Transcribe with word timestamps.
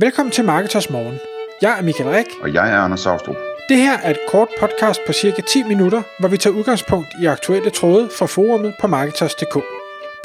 Velkommen 0.00 0.32
til 0.32 0.44
Marketers 0.44 0.90
Morgen. 0.90 1.18
Jeg 1.62 1.78
er 1.78 1.82
Michael 1.82 2.10
Rik. 2.10 2.26
Og 2.42 2.54
jeg 2.54 2.72
er 2.72 2.78
Anders 2.78 3.00
Saustrup. 3.00 3.36
Det 3.68 3.76
her 3.76 3.98
er 3.98 4.10
et 4.10 4.18
kort 4.28 4.48
podcast 4.60 5.00
på 5.06 5.12
cirka 5.12 5.42
10 5.42 5.62
minutter, 5.62 6.02
hvor 6.20 6.28
vi 6.28 6.36
tager 6.36 6.56
udgangspunkt 6.56 7.08
i 7.22 7.26
aktuelle 7.26 7.70
tråde 7.70 8.08
fra 8.18 8.26
forumet 8.26 8.74
på 8.80 8.86
Marketers.dk. 8.86 9.54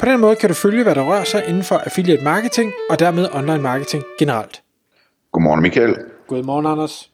På 0.00 0.06
den 0.06 0.20
måde 0.20 0.36
kan 0.36 0.48
du 0.48 0.54
følge, 0.54 0.82
hvad 0.82 0.94
der 0.94 1.02
rører 1.02 1.24
sig 1.24 1.44
inden 1.48 1.62
for 1.62 1.76
affiliate 1.76 2.24
marketing 2.24 2.72
og 2.90 2.98
dermed 2.98 3.28
online 3.32 3.62
marketing 3.62 4.04
generelt. 4.18 4.62
Godmorgen 5.32 5.62
Michael. 5.62 5.96
Godmorgen 6.28 6.66
Anders. 6.66 7.10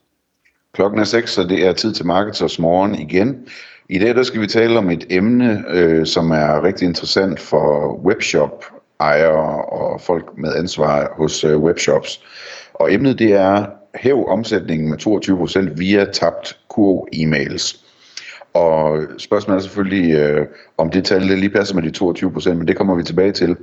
Klokken 0.73 1.01
er 1.01 1.05
6, 1.05 1.31
så 1.31 1.43
det 1.45 1.67
er 1.67 1.73
tid 1.73 1.95
til 1.95 2.07
Marketers 2.07 2.59
Morgen 2.59 2.95
igen. 2.95 3.47
I 3.89 3.99
dag 3.99 4.15
der 4.15 4.23
skal 4.23 4.41
vi 4.41 4.47
tale 4.47 4.79
om 4.79 4.91
et 4.91 5.07
emne, 5.11 5.65
øh, 5.69 6.07
som 6.07 6.31
er 6.31 6.65
rigtig 6.65 6.87
interessant 6.87 7.41
for 7.41 7.97
webshop 8.05 8.65
ejere 9.01 9.65
og 9.65 10.01
folk 10.01 10.25
med 10.39 10.55
ansvar 10.55 11.13
hos 11.17 11.45
øh, 11.45 11.59
webshops. 11.59 12.23
Og 12.81 12.93
emnet 12.93 13.19
det 13.19 13.33
er 13.33 13.67
hæv 13.95 14.25
omsætningen 14.29 14.91
med 14.91 14.99
22% 15.71 15.79
via 15.79 16.05
tabt 16.05 16.59
kurv-e-mails. 16.69 17.85
Og 18.55 19.03
spørgsmålet 19.19 19.59
er 19.59 19.63
selvfølgelig, 19.63 20.15
øh, 20.15 20.47
om 20.79 20.91
det 20.91 21.05
tal 21.05 21.23
lige 21.23 21.51
passer 21.51 21.75
med 21.75 21.83
de 21.83 22.49
22%, 22.51 22.55
men 22.55 22.69
det 22.69 22.77
kommer 22.77 22.95
vi 22.95 23.03
tilbage 23.03 23.33
til. 23.33 23.57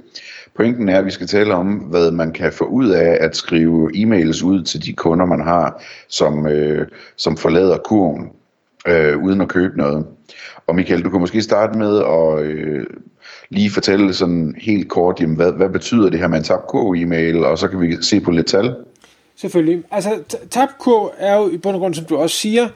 Pointen 0.56 0.90
er, 0.90 1.00
at 1.00 1.06
vi 1.06 1.12
skal 1.12 1.28
tale 1.28 1.54
om, 1.54 1.68
hvad 1.68 2.12
man 2.12 2.32
kan 2.32 2.54
få 2.54 2.64
ud 2.64 2.90
af 2.90 3.18
at 3.22 3.36
skrive 3.36 3.92
e-mails 3.96 4.46
ud 4.46 4.64
til 4.64 4.86
de 4.86 4.94
kunder, 4.94 5.26
man 5.26 5.42
har, 5.42 5.84
som, 6.08 6.48
øh, 6.48 6.88
som 7.16 7.38
forlader 7.38 7.78
kurven 7.78 8.30
øh, 8.88 9.24
uden 9.24 9.42
at 9.42 9.48
købe 9.50 9.78
noget. 9.78 10.06
Og 10.68 10.76
Michael, 10.76 11.04
du 11.04 11.10
kan 11.10 11.20
måske 11.20 11.42
starte 11.42 11.80
med 11.80 11.98
at 11.98 12.46
øh, 12.46 12.86
lige 13.50 13.72
fortælle 13.72 14.14
sådan 14.14 14.56
helt 14.58 14.90
kort, 14.90 15.22
jamen, 15.22 15.36
hvad, 15.36 15.52
hvad 15.52 15.70
betyder 15.70 16.10
det 16.10 16.20
her 16.20 16.28
med 16.28 16.38
en 16.38 16.44
tabt 16.44 16.64
e-mail, 16.74 17.46
og 17.46 17.58
så 17.58 17.68
kan 17.68 17.82
vi 17.82 17.98
se 18.02 18.20
på 18.20 18.32
lidt 18.32 18.48
tal. 18.48 18.76
Selvfølgelig. 19.38 19.84
Altså, 19.92 20.20
tabkurv 20.50 21.14
er 21.18 21.36
jo 21.36 21.50
i 21.50 21.58
bund 21.58 21.76
og 21.76 21.80
grund, 21.80 21.94
som 21.94 22.06
du 22.06 22.18
også 22.18 22.36
siger, 22.36 22.68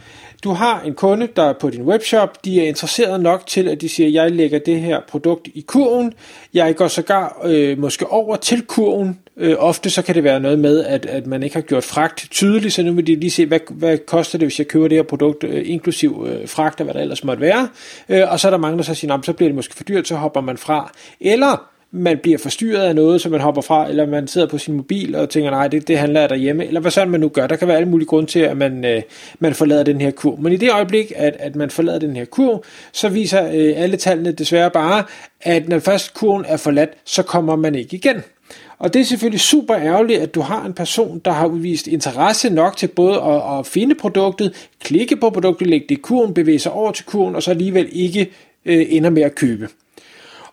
du 0.43 0.51
har 0.51 0.81
en 0.81 0.93
kunde, 0.93 1.27
der 1.35 1.43
er 1.43 1.53
på 1.53 1.69
din 1.69 1.81
webshop, 1.81 2.45
de 2.45 2.61
er 2.61 2.67
interesseret 2.67 3.21
nok 3.21 3.47
til, 3.47 3.67
at 3.67 3.81
de 3.81 3.89
siger, 3.89 4.09
jeg 4.09 4.31
lægger 4.31 4.59
det 4.59 4.81
her 4.81 4.99
produkt 5.07 5.47
i 5.53 5.61
kurven, 5.61 6.13
jeg 6.53 6.75
går 6.75 6.87
sågar 6.87 7.41
øh, 7.45 7.79
måske 7.79 8.07
over 8.07 8.35
til 8.35 8.61
kurven, 8.61 9.19
øh, 9.37 9.55
ofte 9.59 9.89
så 9.89 10.01
kan 10.01 10.15
det 10.15 10.23
være 10.23 10.39
noget 10.39 10.59
med, 10.59 10.83
at, 10.83 11.05
at 11.05 11.27
man 11.27 11.43
ikke 11.43 11.55
har 11.55 11.61
gjort 11.61 11.83
fragt 11.83 12.27
tydeligt, 12.31 12.73
så 12.73 12.83
nu 12.83 12.93
vil 12.93 13.07
de 13.07 13.15
lige 13.15 13.31
se, 13.31 13.45
hvad, 13.45 13.59
hvad 13.69 13.97
koster 13.97 14.37
det, 14.37 14.45
hvis 14.45 14.59
jeg 14.59 14.67
køber 14.67 14.87
det 14.87 14.97
her 14.97 15.03
produkt, 15.03 15.43
øh, 15.43 15.69
inklusiv 15.69 16.27
øh, 16.29 16.47
fragt 16.47 16.79
og 16.79 16.83
hvad 16.83 16.93
der 16.93 17.01
ellers 17.01 17.23
måtte 17.23 17.41
være, 17.41 17.69
øh, 18.09 18.31
og 18.31 18.39
så 18.39 18.47
er 18.47 18.49
der 18.49 18.57
mange, 18.57 18.77
der 18.77 18.83
så 18.83 18.93
siger, 18.93 19.21
så 19.23 19.33
bliver 19.33 19.49
det 19.49 19.55
måske 19.55 19.75
for 19.75 19.83
dyrt, 19.83 20.07
så 20.07 20.15
hopper 20.15 20.41
man 20.41 20.57
fra, 20.57 20.91
eller 21.19 21.71
man 21.91 22.17
bliver 22.17 22.37
forstyrret 22.37 22.83
af 22.83 22.95
noget, 22.95 23.21
som 23.21 23.31
man 23.31 23.41
hopper 23.41 23.61
fra, 23.61 23.89
eller 23.89 24.05
man 24.05 24.27
sidder 24.27 24.47
på 24.47 24.57
sin 24.57 24.73
mobil 24.73 25.15
og 25.15 25.29
tænker, 25.29 25.51
nej, 25.51 25.67
det, 25.67 25.87
det 25.87 25.97
handler 25.97 26.27
derhjemme, 26.27 26.65
eller 26.65 26.79
hvad 26.79 26.91
sådan 26.91 27.09
man 27.09 27.19
nu 27.19 27.29
gør. 27.29 27.47
Der 27.47 27.55
kan 27.55 27.67
være 27.67 27.77
alle 27.77 27.89
mulige 27.89 28.07
grunde 28.07 28.29
til, 28.29 28.39
at 28.39 28.57
man, 28.57 28.85
øh, 28.85 29.01
man 29.39 29.53
forlader 29.53 29.83
den 29.83 30.01
her 30.01 30.11
kurv. 30.11 30.39
Men 30.39 30.53
i 30.53 30.57
det 30.57 30.71
øjeblik, 30.71 31.11
at, 31.15 31.35
at 31.39 31.55
man 31.55 31.69
forlader 31.69 31.99
den 31.99 32.15
her 32.15 32.25
kurv, 32.25 32.63
så 32.91 33.09
viser 33.09 33.45
øh, 33.45 33.73
alle 33.75 33.97
tallene 33.97 34.31
desværre 34.31 34.71
bare, 34.71 35.03
at 35.41 35.69
når 35.69 35.79
først 35.79 36.13
kurven 36.13 36.45
er 36.47 36.57
forladt, 36.57 36.89
så 37.05 37.23
kommer 37.23 37.55
man 37.55 37.75
ikke 37.75 37.95
igen. 37.95 38.23
Og 38.79 38.93
det 38.93 38.99
er 38.99 39.05
selvfølgelig 39.05 39.39
super 39.39 39.75
ærgerligt, 39.75 40.21
at 40.21 40.35
du 40.35 40.41
har 40.41 40.65
en 40.65 40.73
person, 40.73 41.21
der 41.25 41.31
har 41.31 41.47
udvist 41.47 41.87
interesse 41.87 42.49
nok 42.49 42.77
til 42.77 42.87
både 42.87 43.21
at, 43.21 43.59
at 43.59 43.67
finde 43.67 43.95
produktet, 43.95 44.69
klikke 44.83 45.15
på 45.15 45.29
produktet, 45.29 45.67
lægge 45.67 45.85
det 45.89 45.95
i 45.95 46.01
kurven, 46.01 46.33
bevæge 46.33 46.59
sig 46.59 46.71
over 46.71 46.91
til 46.91 47.05
kurven, 47.05 47.35
og 47.35 47.43
så 47.43 47.51
alligevel 47.51 47.89
ikke 47.91 48.31
øh, 48.65 48.85
ender 48.89 49.09
med 49.09 49.21
at 49.21 49.35
købe. 49.35 49.67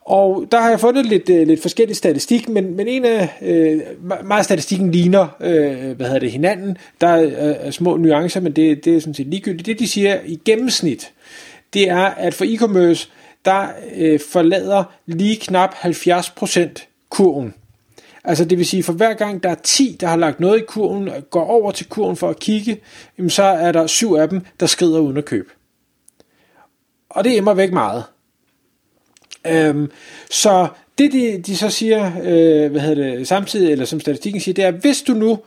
Og 0.09 0.47
der 0.53 0.61
har 0.61 0.69
jeg 0.69 0.81
fundet 0.81 1.07
lidt, 1.07 1.29
øh, 1.31 1.47
lidt 1.47 1.63
forskellig 1.63 1.97
statistik, 1.97 2.49
men, 2.49 2.77
men 2.77 2.89
en 2.89 3.05
af 3.05 3.29
øh, 3.43 3.81
meget 4.25 4.45
statistikken 4.45 4.91
ligner 4.91 5.37
øh, 5.41 5.97
hvad 5.97 6.07
hedder 6.07 6.19
det, 6.19 6.33
hinanden. 6.33 6.77
Der 7.01 7.09
er 7.09 7.57
øh, 7.67 7.73
små 7.73 7.97
nuancer, 7.97 8.41
men 8.41 8.53
det, 8.53 8.85
det 8.85 8.97
er 8.97 9.01
sådan 9.01 9.15
set 9.15 9.27
ligegyldigt. 9.27 9.67
Det 9.67 9.79
de 9.79 9.89
siger 9.89 10.21
i 10.25 10.41
gennemsnit, 10.45 11.13
det 11.75 11.91
er, 11.91 12.05
at 12.05 12.35
for 12.35 12.45
e-commerce, 12.45 13.09
der 13.45 13.69
øh, 13.97 14.21
forlader 14.21 14.85
lige 15.07 15.37
knap 15.37 15.75
70% 15.75 17.07
kurven. 17.11 17.55
Altså 18.25 18.45
det 18.45 18.59
vil 18.59 18.67
sige, 18.67 18.83
for 18.83 18.93
hver 18.93 19.15
gang 19.15 19.43
der 19.43 19.49
er 19.49 19.57
10, 19.63 19.97
der 20.01 20.07
har 20.07 20.17
lagt 20.17 20.41
noget 20.41 20.59
i 20.59 20.65
kurven, 20.69 21.11
går 21.31 21.45
over 21.45 21.71
til 21.71 21.87
kurven 21.89 22.17
for 22.17 22.29
at 22.29 22.39
kigge, 22.39 22.81
jamen 23.19 23.31
så 23.31 23.43
er 23.43 23.73
der 23.73 23.87
syv 23.87 24.13
af 24.13 24.29
dem, 24.29 24.41
der 24.61 24.67
skrider 24.67 24.99
uden 24.99 25.17
at 25.17 25.25
købe. 25.25 25.49
Og 27.11 27.25
det 27.25 27.33
er 27.33 27.37
immer 27.37 27.55
væk 27.55 27.73
meget. 27.73 28.05
Øhm, 29.47 29.91
så 30.31 30.69
det 30.99 31.13
de, 31.13 31.43
de 31.47 31.57
så 31.57 31.71
siger, 31.71 32.07
øh, 32.07 32.71
hvad 32.71 32.81
hedder 32.81 33.17
det, 33.17 33.29
samtidig, 33.29 33.73
eller 33.73 33.85
som 33.85 34.01
statistikken 34.01 34.41
siger, 34.41 34.55
det 34.55 34.65
er, 34.65 34.71
hvis 34.71 35.03
du 35.03 35.13
nu 35.13 35.39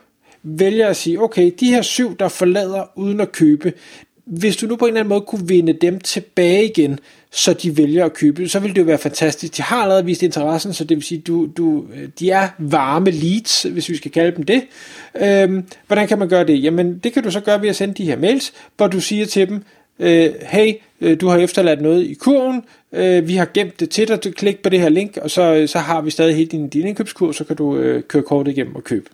vælger 0.43 0.87
at 0.87 0.95
sige, 0.95 1.21
okay, 1.21 1.51
de 1.59 1.69
her 1.69 1.81
syv, 1.81 2.17
der 2.17 2.27
forlader 2.27 2.83
uden 2.95 3.19
at 3.19 3.31
købe, 3.31 3.73
hvis 4.25 4.57
du 4.57 4.67
nu 4.67 4.75
på 4.75 4.85
en 4.85 4.89
eller 4.89 4.99
anden 4.99 5.09
måde 5.09 5.21
kunne 5.21 5.47
vinde 5.47 5.73
dem 5.73 5.99
tilbage 5.99 6.65
igen, 6.65 6.99
så 7.31 7.53
de 7.53 7.77
vælger 7.77 8.05
at 8.05 8.13
købe, 8.13 8.47
så 8.47 8.59
ville 8.59 8.75
det 8.75 8.81
jo 8.81 8.85
være 8.85 8.97
fantastisk. 8.97 9.57
De 9.57 9.61
har 9.61 9.81
allerede 9.81 10.05
vist 10.05 10.23
interessen, 10.23 10.73
så 10.73 10.83
det 10.83 10.97
vil 10.97 11.03
sige, 11.03 11.21
du, 11.21 11.49
du, 11.57 11.85
øh, 11.95 12.09
de 12.19 12.29
er 12.29 12.49
varme 12.59 13.11
leads, 13.11 13.63
hvis 13.63 13.89
vi 13.89 13.97
skal 13.97 14.11
kalde 14.11 14.35
dem 14.35 14.43
det. 14.43 14.63
Øhm, 15.21 15.63
hvordan 15.87 16.07
kan 16.07 16.19
man 16.19 16.29
gøre 16.29 16.43
det? 16.43 16.63
Jamen, 16.63 16.97
det 16.97 17.13
kan 17.13 17.23
du 17.23 17.31
så 17.31 17.39
gøre 17.39 17.61
ved 17.61 17.69
at 17.69 17.75
sende 17.75 17.93
de 17.93 18.05
her 18.05 18.17
mails, 18.17 18.53
hvor 18.77 18.87
du 18.87 18.99
siger 18.99 19.25
til 19.25 19.49
dem, 19.49 19.63
øh, 20.01 20.33
hey, 20.41 20.73
øh, 21.01 21.21
du 21.21 21.27
har 21.27 21.37
efterladt 21.37 21.81
noget 21.81 22.03
i 22.03 22.13
kurven, 22.13 22.63
øh, 22.93 23.27
vi 23.27 23.35
har 23.35 23.47
gemt 23.53 23.79
det 23.79 23.89
til 23.89 24.07
dig, 24.07 24.23
du 24.23 24.31
klik 24.31 24.63
på 24.63 24.69
det 24.69 24.79
her 24.79 24.89
link, 24.89 25.17
og 25.17 25.31
så, 25.31 25.55
øh, 25.55 25.67
så 25.67 25.79
har 25.79 26.01
vi 26.01 26.11
stadig 26.11 26.35
hele 26.35 26.49
din, 26.49 26.69
din 26.69 26.87
indkøbskur, 26.87 27.31
så 27.31 27.43
kan 27.43 27.55
du 27.55 27.77
øh, 27.77 28.03
køre 28.03 28.23
kortet 28.23 28.51
igennem 28.51 28.75
og 28.75 28.83
købe 28.83 29.09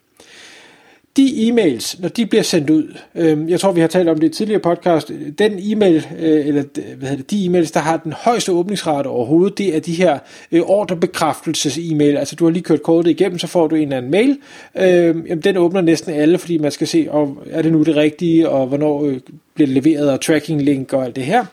de 1.18 1.48
e-mails, 1.48 2.02
når 2.02 2.10
de 2.10 2.26
bliver 2.26 2.44
sendt 2.44 2.70
ud, 2.70 2.98
øh, 3.16 3.50
jeg 3.50 3.60
tror 3.60 3.72
vi 3.72 3.82
har 3.82 3.88
talt 3.88 4.10
om 4.10 4.20
det 4.20 4.28
i 4.28 4.30
tidligere 4.30 4.62
podcast, 4.62 5.12
den 5.38 5.60
e-mail, 5.60 6.08
øh, 6.20 6.48
eller 6.48 6.64
hvad 6.98 7.10
hedder 7.10 7.16
det, 7.16 7.32
de 7.32 7.46
e-mails, 7.46 7.72
der 7.74 7.80
har 7.80 7.98
den 7.98 8.14
højeste 8.14 8.52
åbningsrate 8.52 9.08
overhovedet, 9.08 9.58
det 9.58 9.76
er 9.76 9.80
de 9.80 9.94
her 9.94 10.20
øh, 10.52 10.62
ordrebekræftelses 10.62 11.78
e-mail, 11.78 12.18
altså 12.18 12.36
du 12.36 12.46
har 12.46 12.52
lige 12.52 12.64
kørt 12.64 12.84
kortet 12.84 13.12
igennem, 13.12 13.40
så 13.40 13.48
får 13.48 13.68
du 13.68 13.76
en 13.76 13.82
eller 13.82 13.98
anden 13.98 14.12
mail, 14.12 14.38
øh, 14.76 15.30
jamen, 15.30 15.42
den 15.42 15.58
åbner 15.58 15.82
næsten 15.82 16.14
alle, 16.14 16.38
fordi 16.38 16.58
man 16.58 16.72
skal 16.72 16.88
se, 16.88 17.08
om 17.10 17.40
er 17.52 17.62
det 17.62 17.72
nu 17.72 17.84
det 17.84 17.96
rigtige, 17.96 18.50
og 18.50 18.68
hvornår 18.68 19.06
øh, 19.06 19.20
bliver 19.54 19.68
det 19.68 19.84
leveret, 19.84 20.12
og 20.12 20.22
tracking 20.22 20.62
link 20.62 20.94
og 20.94 21.06
alt 21.06 21.16
det 21.16 21.24
her. 21.24 21.46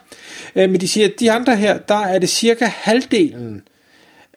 Øh, 0.55 0.69
men 0.69 0.81
de 0.81 0.87
siger, 0.87 1.07
at 1.07 1.19
de 1.19 1.31
andre 1.31 1.55
her, 1.55 1.77
der 1.77 1.99
er 1.99 2.19
det 2.19 2.29
cirka 2.29 2.65
halvdelen 2.65 3.61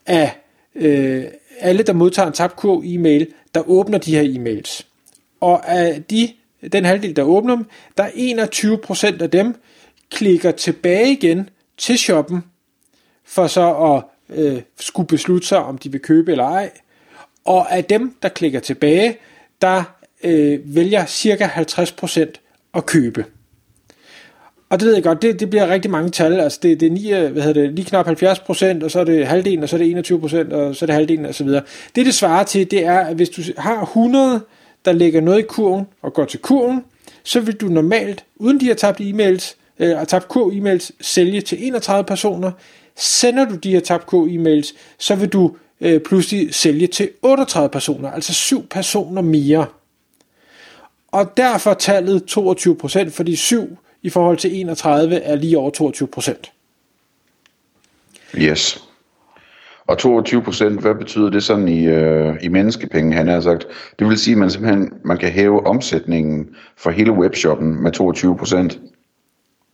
af 0.06 0.36
øh, 0.74 1.24
alle, 1.60 1.82
der 1.82 1.92
modtager 1.92 2.26
en 2.26 2.32
tabkurv 2.32 2.82
e-mail, 2.84 3.26
der 3.54 3.68
åbner 3.68 3.98
de 3.98 4.14
her 4.14 4.22
e-mails. 4.22 4.87
Og 5.40 5.68
af 5.68 6.02
de, 6.10 6.32
den 6.72 6.84
halvdel, 6.84 7.16
der 7.16 7.22
åbner 7.22 7.56
dem, 7.56 7.66
der 7.96 8.04
er 8.04 9.16
21% 9.18 9.22
af 9.22 9.30
dem, 9.30 9.54
klikker 10.10 10.50
tilbage 10.50 11.12
igen 11.12 11.50
til 11.76 11.98
shoppen, 11.98 12.44
for 13.24 13.46
så 13.46 13.74
at 13.74 14.02
øh, 14.38 14.62
skulle 14.80 15.06
beslutte 15.06 15.48
sig, 15.48 15.58
om 15.58 15.78
de 15.78 15.92
vil 15.92 16.00
købe 16.00 16.30
eller 16.30 16.44
ej. 16.44 16.70
Og 17.44 17.72
af 17.72 17.84
dem, 17.84 18.16
der 18.22 18.28
klikker 18.28 18.60
tilbage, 18.60 19.16
der 19.62 19.82
øh, 20.24 20.60
vælger 20.64 21.06
cirka 21.06 21.46
50% 21.46 22.20
at 22.74 22.86
købe. 22.86 23.24
Og 24.70 24.80
det 24.80 24.86
ved 24.86 24.94
jeg 24.94 25.02
godt, 25.02 25.22
det, 25.22 25.40
det 25.40 25.50
bliver 25.50 25.68
rigtig 25.68 25.90
mange 25.90 26.10
tal. 26.10 26.40
Altså 26.40 26.58
det, 26.62 26.80
det 26.80 26.86
er 26.86 26.90
9, 26.90 27.10
hvad 27.32 27.42
hedder 27.42 27.62
det, 27.62 27.72
lige 27.72 27.84
knap 27.84 28.06
70 28.06 28.38
procent, 28.38 28.82
og 28.82 28.90
så 28.90 29.00
er 29.00 29.04
det 29.04 29.26
halvdelen, 29.26 29.62
og 29.62 29.68
så 29.68 29.76
er 29.76 29.78
det 29.78 29.90
21 29.90 30.20
procent, 30.20 30.52
og 30.52 30.76
så 30.76 30.84
er 30.84 30.86
det 30.86 30.94
halvdelen, 30.94 31.26
og 31.26 31.34
så 31.34 31.44
videre. 31.44 31.62
Det, 31.96 32.06
det 32.06 32.14
svarer 32.14 32.44
til, 32.44 32.70
det 32.70 32.84
er, 32.84 32.98
at 32.98 33.16
hvis 33.16 33.28
du 33.28 33.42
har 33.58 33.82
100 33.82 34.40
der 34.84 34.92
lægger 34.92 35.20
noget 35.20 35.38
i 35.38 35.46
kurven 35.48 35.86
og 36.02 36.12
går 36.12 36.24
til 36.24 36.40
kurven, 36.40 36.84
så 37.22 37.40
vil 37.40 37.54
du 37.54 37.66
normalt, 37.66 38.24
uden 38.36 38.60
de 38.60 38.66
har 38.66 38.74
tabt 38.74 39.00
e-mails, 39.00 39.56
øh, 39.78 40.06
tabt 40.06 40.28
K-e-mails, 40.28 40.90
sælge 41.00 41.40
til 41.40 41.66
31 41.66 42.04
personer. 42.04 42.50
Sender 42.96 43.44
du 43.44 43.54
de 43.54 43.70
her 43.70 43.80
tabt 43.80 44.06
K-e-mails, 44.06 44.74
så 44.98 45.14
vil 45.14 45.28
du 45.28 45.56
øh, 45.80 46.00
pludselig 46.00 46.54
sælge 46.54 46.86
til 46.86 47.10
38 47.22 47.68
personer, 47.68 48.10
altså 48.10 48.34
7 48.34 48.66
personer 48.66 49.22
mere. 49.22 49.66
Og 51.12 51.36
derfor 51.36 51.74
tallet 51.74 52.38
22%, 52.38 53.10
fordi 53.10 53.36
7 53.36 53.78
i 54.02 54.08
forhold 54.08 54.36
til 54.36 54.54
31 54.60 55.16
er 55.16 55.36
lige 55.36 55.58
over 55.58 55.70
22%. 56.40 56.52
Yes. 58.34 58.87
Og 59.88 59.98
22 59.98 60.42
procent, 60.42 60.80
hvad 60.80 60.94
betyder 60.94 61.30
det 61.30 61.42
sådan 61.42 61.68
i, 61.68 61.86
øh, 61.86 62.36
i 62.42 62.48
menneskepenge, 62.48 63.16
han 63.16 63.28
har 63.28 63.40
sagt? 63.40 63.66
Det 63.98 64.08
vil 64.08 64.18
sige, 64.18 64.32
at 64.32 64.38
man 64.38 64.50
simpelthen 64.50 64.92
man 65.04 65.18
kan 65.18 65.30
hæve 65.30 65.66
omsætningen 65.66 66.48
for 66.76 66.90
hele 66.90 67.12
webshoppen 67.12 67.82
med 67.82 67.92
22 67.92 68.36
procent. 68.36 68.78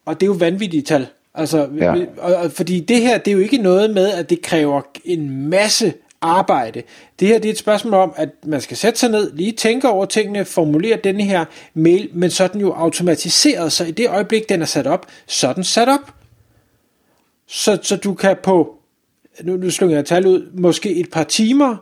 Og 0.04 0.20
det 0.20 0.26
er 0.26 0.30
jo 0.30 0.36
vanvittigt 0.38 0.86
tal. 0.86 1.06
Altså, 1.34 1.68
ja. 1.78 1.94
og, 2.18 2.50
fordi 2.50 2.80
det 2.80 3.00
her, 3.00 3.18
det 3.18 3.28
er 3.28 3.32
jo 3.32 3.40
ikke 3.40 3.58
noget 3.58 3.90
med, 3.90 4.12
at 4.12 4.30
det 4.30 4.42
kræver 4.42 4.80
en 5.04 5.48
masse 5.50 5.94
arbejde. 6.20 6.82
Det 7.20 7.28
her 7.28 7.38
det 7.38 7.48
er 7.48 7.52
et 7.52 7.58
spørgsmål 7.58 7.94
om, 7.94 8.12
at 8.16 8.28
man 8.46 8.60
skal 8.60 8.76
sætte 8.76 8.98
sig 8.98 9.10
ned, 9.10 9.32
lige 9.32 9.52
tænke 9.52 9.88
over 9.88 10.06
tingene, 10.06 10.44
formulere 10.44 10.98
denne 11.04 11.22
her 11.22 11.44
mail, 11.74 12.10
men 12.12 12.30
så 12.30 12.44
er 12.44 12.48
den 12.48 12.60
jo 12.60 12.72
automatiseret, 12.72 13.72
så 13.72 13.84
i 13.84 13.90
det 13.90 14.08
øjeblik, 14.08 14.48
den 14.48 14.62
er 14.62 14.66
sat 14.66 14.86
op, 14.86 15.06
så 15.26 15.48
er 15.48 15.52
den 15.52 15.64
sat 15.64 15.88
op. 15.88 16.14
Så, 17.46 17.78
så 17.82 17.96
du 17.96 18.14
kan 18.14 18.36
på 18.42 18.78
nu, 19.42 19.56
nu 19.56 19.70
slunger 19.70 19.96
jeg 19.96 20.04
tal 20.04 20.26
ud, 20.26 20.50
måske 20.52 20.94
et 20.94 21.10
par 21.10 21.24
timer, 21.24 21.76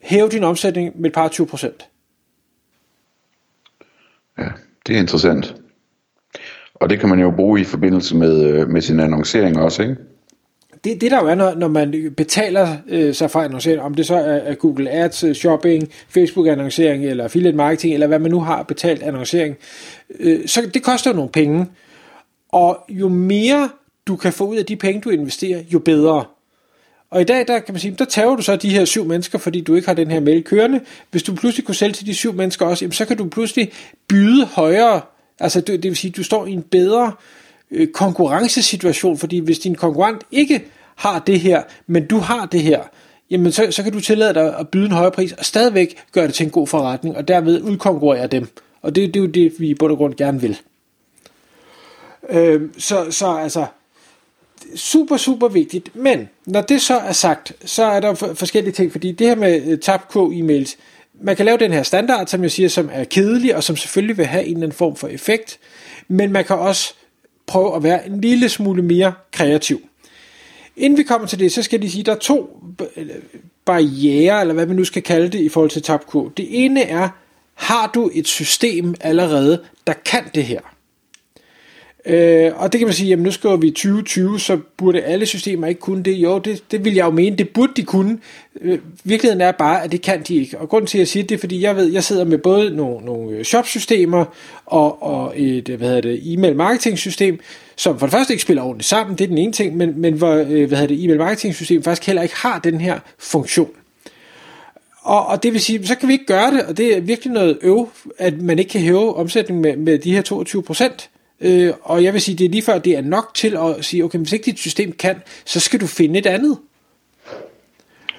hæve 0.00 0.28
din 0.28 0.44
omsætning 0.44 1.00
med 1.00 1.10
et 1.10 1.14
par 1.14 1.28
20 1.28 1.46
procent. 1.46 1.88
Det 4.86 4.96
er 4.96 5.00
interessant. 5.00 5.54
Og 6.74 6.90
det 6.90 7.00
kan 7.00 7.08
man 7.08 7.20
jo 7.20 7.30
bruge 7.30 7.60
i 7.60 7.64
forbindelse 7.64 8.16
med, 8.16 8.44
øh, 8.44 8.68
med 8.68 8.80
sin 8.80 9.00
annoncering 9.00 9.58
også, 9.58 9.82
ikke? 9.82 9.96
Det, 10.84 11.00
det 11.00 11.10
der 11.10 11.20
jo 11.20 11.26
er, 11.26 11.34
når, 11.34 11.54
når 11.54 11.68
man 11.68 12.14
betaler 12.16 12.76
øh, 12.88 13.14
sig 13.14 13.30
for 13.30 13.40
annoncering, 13.40 13.80
om 13.80 13.94
det 13.94 14.06
så 14.06 14.14
er, 14.14 14.20
er 14.20 14.54
Google 14.54 14.90
Ads, 14.90 15.24
øh, 15.24 15.34
shopping, 15.34 15.88
Facebook-annoncering, 16.08 17.04
eller 17.04 17.24
affiliate 17.24 17.56
marketing, 17.56 17.94
eller 17.94 18.06
hvad 18.06 18.18
man 18.18 18.30
nu 18.30 18.40
har 18.40 18.62
betalt 18.62 19.02
annoncering, 19.02 19.56
øh, 20.20 20.46
så 20.46 20.70
det 20.74 20.82
koster 20.82 21.12
nogle 21.12 21.30
penge. 21.30 21.66
Og 22.48 22.78
jo 22.88 23.08
mere 23.08 23.68
du 24.06 24.16
kan 24.16 24.32
få 24.32 24.46
ud 24.46 24.56
af 24.56 24.66
de 24.66 24.76
penge, 24.76 25.00
du 25.00 25.10
investerer, 25.10 25.62
jo 25.72 25.78
bedre. 25.78 26.24
Og 27.10 27.20
i 27.20 27.24
dag, 27.24 27.48
der 27.48 27.58
kan 27.58 27.74
man 27.74 27.80
sige, 27.80 27.94
der 27.98 28.04
tager 28.04 28.36
du 28.36 28.42
så 28.42 28.56
de 28.56 28.70
her 28.70 28.84
syv 28.84 29.04
mennesker, 29.04 29.38
fordi 29.38 29.60
du 29.60 29.74
ikke 29.74 29.88
har 29.88 29.94
den 29.94 30.10
her 30.10 30.20
mail 30.20 30.44
kørende. 30.44 30.80
Hvis 31.10 31.22
du 31.22 31.34
pludselig 31.34 31.66
kunne 31.66 31.74
sælge 31.74 31.92
til 31.92 32.06
de 32.06 32.14
syv 32.14 32.32
mennesker 32.32 32.66
også, 32.66 32.84
jamen, 32.84 32.92
så 32.92 33.04
kan 33.04 33.16
du 33.16 33.28
pludselig 33.28 33.72
byde 34.08 34.46
højere. 34.46 35.00
Altså 35.40 35.60
det, 35.60 35.82
det 35.82 35.88
vil 35.88 35.96
sige, 35.96 36.10
at 36.10 36.16
du 36.16 36.22
står 36.22 36.46
i 36.46 36.52
en 36.52 36.62
bedre 36.62 37.12
øh, 37.70 37.88
konkurrencesituation, 37.88 39.18
fordi 39.18 39.38
hvis 39.38 39.58
din 39.58 39.74
konkurrent 39.74 40.22
ikke 40.30 40.64
har 40.96 41.18
det 41.18 41.40
her, 41.40 41.62
men 41.86 42.06
du 42.06 42.18
har 42.18 42.46
det 42.46 42.62
her, 42.62 42.82
jamen 43.30 43.52
så, 43.52 43.66
så 43.70 43.82
kan 43.82 43.92
du 43.92 44.00
tillade 44.00 44.34
dig 44.34 44.58
at 44.58 44.68
byde 44.68 44.86
en 44.86 44.92
højere 44.92 45.10
pris, 45.10 45.32
og 45.32 45.44
stadigvæk 45.44 46.02
gøre 46.12 46.26
det 46.26 46.34
til 46.34 46.44
en 46.44 46.50
god 46.50 46.66
forretning, 46.66 47.16
og 47.16 47.28
derved 47.28 47.62
udkonkurrere 47.62 48.26
dem. 48.26 48.48
Og 48.82 48.94
det, 48.94 49.14
det 49.14 49.20
er 49.20 49.24
jo 49.24 49.30
det, 49.30 49.52
vi 49.58 49.68
i 49.68 49.74
bund 49.74 49.92
og 49.92 49.98
grund 49.98 50.14
gerne 50.14 50.40
vil. 50.40 50.58
Øh, 52.30 52.62
så, 52.78 53.10
så 53.10 53.26
altså, 53.26 53.66
super, 54.76 55.16
super 55.16 55.48
vigtigt. 55.48 55.96
Men 55.96 56.28
når 56.46 56.60
det 56.60 56.82
så 56.82 56.94
er 56.94 57.12
sagt, 57.12 57.52
så 57.64 57.84
er 57.84 58.00
der 58.00 58.14
forskellige 58.14 58.72
ting, 58.72 58.92
fordi 58.92 59.12
det 59.12 59.26
her 59.26 59.34
med 59.34 59.62
øh, 59.66 59.78
tab 59.78 60.00
K-e-mails, 60.00 60.76
man 61.20 61.36
kan 61.36 61.44
lave 61.44 61.58
den 61.58 61.72
her 61.72 61.82
standard, 61.82 62.26
som 62.26 62.42
jeg 62.42 62.50
siger, 62.50 62.68
som 62.68 62.90
er 62.92 63.04
kedelig, 63.04 63.56
og 63.56 63.64
som 63.64 63.76
selvfølgelig 63.76 64.18
vil 64.18 64.26
have 64.26 64.44
en 64.44 64.50
eller 64.50 64.66
anden 64.66 64.76
form 64.76 64.96
for 64.96 65.08
effekt, 65.08 65.58
men 66.08 66.32
man 66.32 66.44
kan 66.44 66.56
også 66.56 66.94
prøve 67.46 67.76
at 67.76 67.82
være 67.82 68.06
en 68.06 68.20
lille 68.20 68.48
smule 68.48 68.82
mere 68.82 69.12
kreativ. 69.32 69.80
Inden 70.76 70.98
vi 70.98 71.02
kommer 71.02 71.28
til 71.28 71.38
det, 71.38 71.52
så 71.52 71.62
skal 71.62 71.82
de 71.82 71.90
sige, 71.90 72.00
at 72.00 72.06
der 72.06 72.12
er 72.12 72.18
to 72.18 72.60
øh, 72.96 73.06
barriere, 73.64 74.40
eller 74.40 74.54
hvad 74.54 74.66
man 74.66 74.76
nu 74.76 74.84
skal 74.84 75.02
kalde 75.02 75.28
det, 75.28 75.40
i 75.40 75.48
forhold 75.48 75.70
til 75.70 75.82
tabk. 75.82 76.36
Det 76.36 76.64
ene 76.64 76.82
er, 76.82 77.08
har 77.54 77.90
du 77.94 78.10
et 78.14 78.28
system 78.28 78.94
allerede, 79.00 79.62
der 79.86 79.92
kan 79.92 80.24
det 80.34 80.44
her? 80.44 80.60
Øh, 82.06 82.52
og 82.56 82.72
det 82.72 82.78
kan 82.78 82.86
man 82.86 82.94
sige, 82.94 83.08
jamen 83.08 83.24
nu 83.24 83.30
skriver 83.30 83.56
vi 83.56 83.70
2020, 83.70 84.40
så 84.40 84.58
burde 84.76 85.02
alle 85.02 85.26
systemer 85.26 85.66
ikke 85.66 85.80
kunne 85.80 86.02
det. 86.02 86.12
Jo, 86.12 86.38
det, 86.38 86.62
det 86.70 86.84
vil 86.84 86.94
jeg 86.94 87.04
jo 87.04 87.10
mene, 87.10 87.36
det 87.36 87.48
burde 87.48 87.72
de 87.76 87.82
kunne. 87.82 88.18
Øh, 88.60 88.78
virkeligheden 89.04 89.40
er 89.40 89.52
bare, 89.52 89.84
at 89.84 89.92
det 89.92 90.02
kan 90.02 90.22
de 90.22 90.34
ikke. 90.34 90.58
Og 90.58 90.68
grunden 90.68 90.86
til, 90.86 90.98
at 90.98 91.00
jeg 91.00 91.08
siger 91.08 91.24
det, 91.26 91.34
er, 91.34 91.38
fordi 91.38 91.62
jeg 91.62 91.76
ved, 91.76 91.92
jeg 91.92 92.04
sidder 92.04 92.24
med 92.24 92.38
både 92.38 92.76
nogle, 92.76 93.04
nogle 93.06 93.36
øh, 93.36 93.44
shopsystemer 93.44 94.24
og, 94.66 95.02
og 95.02 95.32
et 95.36 95.68
øh, 95.68 95.78
hvad 95.78 95.88
hedder 95.88 96.00
det, 96.00 96.32
e-mail 96.32 96.56
marketing 96.56 96.98
system, 96.98 97.40
som 97.76 97.98
for 97.98 98.06
det 98.06 98.12
første 98.12 98.32
ikke 98.32 98.42
spiller 98.42 98.62
ordentligt 98.62 98.88
sammen, 98.88 99.18
det 99.18 99.24
er 99.24 99.28
den 99.28 99.38
ene 99.38 99.52
ting, 99.52 99.76
men, 99.76 100.00
men 100.00 100.14
hvor 100.14 100.34
øh, 100.34 100.46
hvad 100.46 100.78
hedder 100.78 100.86
det, 100.86 101.04
e-mail 101.04 101.18
marketing 101.18 101.54
system 101.54 101.82
faktisk 101.82 102.06
heller 102.06 102.22
ikke 102.22 102.36
har 102.36 102.58
den 102.58 102.80
her 102.80 102.98
funktion. 103.18 103.70
Og, 105.02 105.26
og 105.26 105.42
det 105.42 105.52
vil 105.52 105.60
sige, 105.60 105.86
så 105.86 105.94
kan 105.94 106.08
vi 106.08 106.12
ikke 106.12 106.26
gøre 106.26 106.50
det, 106.50 106.62
og 106.62 106.76
det 106.76 106.96
er 106.96 107.00
virkelig 107.00 107.32
noget 107.32 107.58
øv, 107.62 107.88
at 108.18 108.42
man 108.42 108.58
ikke 108.58 108.70
kan 108.70 108.80
hæve 108.80 109.14
omsætningen 109.16 109.62
med, 109.62 109.76
med 109.76 109.98
de 109.98 110.14
her 110.14 110.22
22 110.22 110.62
procent. 110.62 111.10
Øh, 111.40 111.72
og 111.82 112.04
jeg 112.04 112.12
vil 112.12 112.20
sige, 112.20 112.36
det 112.36 112.44
er 112.44 112.48
lige 112.48 112.62
før, 112.62 112.78
det 112.78 112.96
er 112.96 113.02
nok 113.02 113.30
til 113.34 113.56
at 113.56 113.84
sige, 113.84 114.04
okay, 114.04 114.18
hvis 114.18 114.32
ikke 114.32 114.44
dit 114.44 114.58
system 114.58 114.92
kan, 114.92 115.16
så 115.44 115.60
skal 115.60 115.80
du 115.80 115.86
finde 115.86 116.18
et 116.18 116.26
andet. 116.26 116.58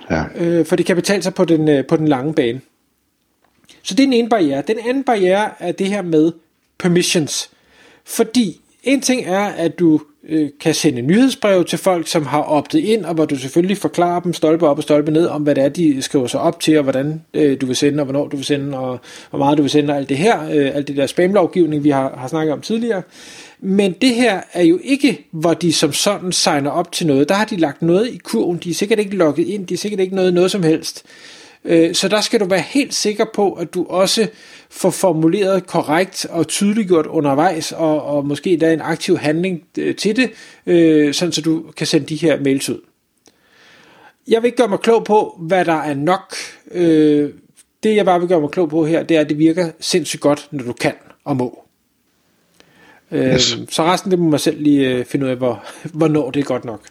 Ja. 0.10 0.24
Øh, 0.36 0.66
for 0.66 0.76
det 0.76 0.86
kan 0.86 0.96
betale 0.96 1.24
sig 1.24 1.34
på 1.34 1.46
den, 1.46 1.70
øh, 1.70 1.86
på 1.88 1.98
den 1.98 2.08
lange 2.08 2.34
bane. 2.34 2.62
Så 3.84 3.96
det 3.96 4.04
er 4.04 4.08
den 4.08 4.14
ene 4.14 4.30
barriere. 4.30 4.64
Den 4.68 4.80
anden 4.80 5.04
barriere 5.04 5.52
er 5.60 5.72
det 5.72 5.88
her 5.88 6.02
med 6.02 6.32
permissions. 6.78 7.50
Fordi 8.06 8.62
en 8.84 9.02
ting 9.02 9.26
er, 9.26 9.46
at 9.46 9.80
du 9.80 10.02
øh, 10.30 10.50
kan 10.60 10.74
sende 10.74 11.02
nyhedsbrev 11.02 11.66
til 11.66 11.80
folk, 11.80 12.08
som 12.08 12.26
har 12.26 12.42
optet 12.42 12.80
ind, 12.80 13.06
og 13.06 13.14
hvor 13.14 13.26
du 13.26 13.36
selvfølgelig 13.36 13.78
forklarer 13.78 14.20
dem 14.20 14.34
stolpe 14.34 14.68
op 14.68 14.78
og 14.78 14.84
stolpe 14.84 15.12
ned, 15.12 15.28
om 15.28 15.42
hvad 15.42 15.56
det 15.56 15.64
er, 15.64 15.70
de 15.70 16.02
skriver 16.02 16.28
sig 16.28 16.40
op 16.40 16.60
til, 16.60 16.78
og 16.78 16.84
hvordan 16.84 17.22
øh, 17.34 17.62
du 17.62 17.66
vil 17.66 17.76
sende, 17.76 18.02
og 18.02 18.06
hvornår 18.06 18.28
du 18.28 18.36
vil 18.36 18.46
sende, 18.46 18.78
og 18.78 19.00
hvor 19.30 19.40
meget 19.40 19.58
du 19.58 19.62
vil 19.62 19.72
sende, 19.72 19.94
og 19.94 19.98
alt 19.98 20.10
det 20.10 20.18
her, 20.18 20.44
øh, 20.44 20.76
alt 20.76 20.88
det 20.88 20.98
der 20.98 21.06
spamlovgivning, 21.06 21.84
vi 21.84 21.90
har, 21.90 22.18
har 22.18 22.28
snakket 22.28 22.54
om 22.54 22.62
tidligere. 22.62 23.02
Men 23.60 23.96
det 24.02 24.16
her 24.16 24.42
er 24.54 24.64
jo 24.64 24.80
ikke, 24.84 25.28
hvor 25.32 25.54
de 25.54 25.74
som 25.74 25.94
sådan 25.94 26.32
signer 26.32 26.70
op 26.70 26.92
til 26.92 27.08
noget. 27.08 27.30
Der 27.30 27.36
har 27.36 27.46
de 27.46 27.58
lagt 27.58 27.82
noget 27.82 28.08
i 28.08 28.18
kurven, 28.18 28.58
de 28.58 28.70
er 28.70 28.74
sikkert 28.74 29.00
ikke 29.00 29.16
logget 29.16 29.48
ind, 29.48 29.68
de 29.68 29.74
er 29.74 29.78
sikkert 29.78 30.00
ikke 30.00 30.16
noget, 30.16 30.34
noget 30.34 30.52
som 30.52 30.64
helst. 30.64 31.06
Øh, 31.66 31.96
så 31.96 32.08
der 32.08 32.22
skal 32.22 32.40
du 32.40 32.46
være 32.46 32.60
helt 32.60 32.94
sikker 32.94 33.26
på, 33.34 33.54
at 33.54 33.74
du 33.74 33.86
også 33.90 34.28
får 34.70 34.90
formuleret 34.90 35.68
korrekt 35.68 36.26
og 36.26 36.48
tydeliggjort 36.48 37.06
undervejs, 37.06 37.72
og, 37.72 38.04
og 38.04 38.28
måske 38.28 38.58
der 38.58 38.72
en 38.72 38.82
aktiv 38.82 39.18
handling 39.18 39.64
øh, 39.78 39.96
til 39.96 40.16
det, 40.16 40.32
øh, 40.66 41.14
sådan 41.14 41.32
så 41.32 41.42
du 41.42 41.64
kan 41.78 41.88
sende 41.88 42.08
de 42.08 42.16
her 42.16 42.40
mails 42.40 42.70
ud. 42.70 42.82
Jeg 44.28 44.42
vil 44.42 44.48
ikke 44.48 44.58
gøre 44.58 44.68
mig 44.68 44.80
klog 44.80 45.04
på, 45.04 45.38
hvad 45.40 45.66
der 45.66 45.74
er 45.74 45.94
nok. 45.94 46.36
Det 47.84 47.96
jeg 47.96 48.06
bare 48.06 48.20
vil 48.20 48.30
gøre 48.30 48.42
mig 48.42 48.50
klog 48.50 48.70
på 48.70 48.86
her, 48.86 49.04
det 49.04 49.18
er, 49.18 49.22
at 49.22 49.30
det 49.30 49.38
virker 49.38 49.72
sindssygt 49.80 50.22
godt, 50.22 50.48
når 50.52 50.64
du 50.64 50.74
kan 50.74 50.94
og 51.24 51.38
må. 51.38 51.64
Yes. 53.14 53.58
Så 53.70 53.84
resten 53.84 54.12
det 54.12 54.20
må 54.20 54.30
man 54.30 54.40
selv 54.40 54.62
lige 54.62 55.06
finde 55.06 55.26
ud 55.26 55.32
af, 55.32 55.38
hvor, 55.38 55.64
hvornår 55.94 56.32
det 56.32 56.40
er 56.40 56.44
godt 56.44 56.66
nok. 56.66 56.82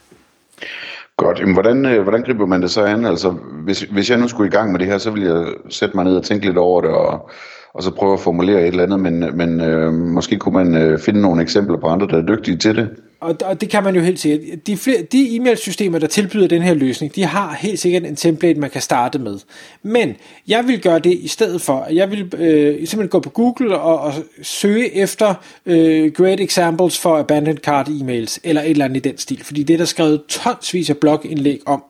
Godt. 1.17 1.41
Jamen, 1.41 1.55
hvordan, 1.55 1.87
øh, 1.87 2.03
hvordan 2.03 2.23
griber 2.23 2.47
man 2.47 2.63
det 2.63 2.71
så 2.71 2.85
an? 2.85 3.05
Altså, 3.05 3.31
hvis, 3.65 3.81
hvis 3.81 4.11
jeg 4.11 4.19
nu 4.19 4.29
skulle 4.29 4.49
i 4.49 4.51
gang 4.51 4.73
med 4.73 4.81
det 4.81 4.89
her, 4.89 4.99
så 4.99 5.11
ville 5.11 5.35
jeg 5.35 5.47
sætte 5.71 5.97
mig 5.97 6.05
ned 6.05 6.17
og 6.17 6.23
tænke 6.23 6.47
lidt 6.47 6.59
over 6.59 6.81
det, 6.81 6.91
og, 6.91 7.31
og 7.75 7.83
så 7.83 7.95
prøve 7.95 8.13
at 8.13 8.21
formulere 8.21 8.61
et 8.61 8.67
eller 8.67 8.83
andet, 8.83 9.01
men, 9.01 9.37
men 9.37 9.61
øh, 9.61 9.93
måske 9.93 10.39
kunne 10.39 10.65
man 10.65 10.83
øh, 10.83 10.99
finde 10.99 11.21
nogle 11.21 11.43
eksempler 11.43 11.81
på 11.81 11.87
andre, 11.87 12.07
der 12.07 12.23
er 12.23 12.27
dygtige 12.27 12.57
til 12.57 12.77
det 12.77 12.91
og, 13.25 13.37
og 13.45 13.61
det 13.61 13.71
kan 13.71 13.85
man 13.85 13.95
jo 13.95 14.01
helt 14.01 14.21
sikkert. 14.21 14.67
De, 14.67 14.77
flere, 14.77 15.03
de 15.03 15.37
e-mailsystemer, 15.37 15.99
der 15.99 16.07
tilbyder 16.07 16.49
den 16.49 16.63
her 16.63 16.75
løsning, 16.75 17.15
de 17.15 17.25
har 17.25 17.57
helt 17.61 17.79
sikkert 17.79 18.05
en 18.05 18.17
template, 18.17 18.61
man 18.61 18.71
kan 18.71 18.83
starte 18.83 19.19
med. 19.19 19.39
Men 19.83 20.17
jeg 20.49 20.65
vil 20.67 20.81
gøre 20.81 20.99
det 20.99 21.13
i 21.13 21.29
stedet 21.29 21.63
for, 21.63 21.87
jeg 21.93 22.11
vil 22.11 22.35
øh, 22.35 22.75
simpelthen 22.79 23.09
gå 23.09 23.21
på 23.21 23.31
Google 23.31 23.79
og, 23.79 24.01
og 24.01 24.13
søge 24.43 24.95
efter 24.95 25.35
øh, 25.67 26.13
great 26.13 26.41
examples 26.41 26.99
for 26.99 27.19
abandoned 27.19 27.59
cart 27.59 27.89
emails, 27.89 28.41
eller 28.45 28.63
et 28.63 28.71
eller 28.71 28.85
andet 28.85 29.07
i 29.07 29.09
den 29.09 29.19
stil, 29.19 29.45
fordi 29.45 29.63
det 29.63 29.75
er 29.75 29.79
der 29.79 29.85
skrevet 29.85 30.23
tonsvis 30.29 30.91
af 30.91 30.97
blogindlæg 30.97 31.61
om. 31.67 31.83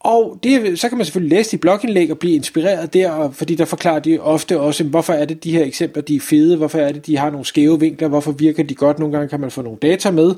Og 0.00 0.38
det, 0.42 0.80
så 0.80 0.88
kan 0.88 0.98
man 0.98 1.04
selvfølgelig 1.04 1.36
læse 1.38 1.50
de 1.50 1.58
blogindlæg 1.58 2.10
og 2.10 2.18
blive 2.18 2.34
inspireret 2.34 2.94
der, 2.94 3.30
fordi 3.30 3.54
der 3.54 3.64
forklarer 3.64 3.98
de 3.98 4.18
ofte 4.18 4.60
også, 4.60 4.84
hvorfor 4.84 5.12
er 5.12 5.24
det 5.24 5.44
de 5.44 5.52
her 5.52 5.64
eksempler, 5.64 6.02
de 6.02 6.16
er 6.16 6.20
fede, 6.20 6.56
hvorfor 6.56 6.78
er 6.78 6.92
det, 6.92 7.06
de 7.06 7.16
har 7.16 7.30
nogle 7.30 7.46
skæve 7.46 7.80
vinkler, 7.80 8.08
hvorfor 8.08 8.32
virker 8.32 8.62
de 8.62 8.74
godt, 8.74 8.98
nogle 8.98 9.16
gange 9.16 9.28
kan 9.28 9.40
man 9.40 9.50
få 9.50 9.62
nogle 9.62 9.78
data 9.78 10.10
med. 10.10 10.34